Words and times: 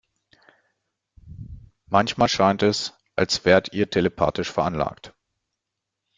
Manchmal 1.85 2.27
scheint 2.27 2.63
es, 2.63 2.97
als 3.15 3.45
wärt 3.45 3.71
ihr 3.75 3.87
telepathisch 3.87 4.49
veranlagt. 4.51 5.13